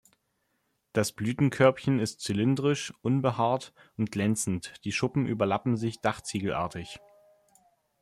Das 0.93 1.11
Blütenkörbchen 1.11 1.99
ist 1.99 2.21
zylindrisch, 2.21 2.91
unbehaart 3.03 3.71
und 3.97 4.11
glänzend, 4.11 4.73
die 4.83 4.91
Schuppen 4.91 5.27
überlappen 5.27 5.77
sich 5.77 6.01
dachziegelartig. 6.01 6.97